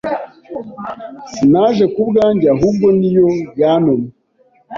[1.33, 3.27] Sinaje ku bwanjye, ahubwo ni yo
[3.59, 4.09] yantumye.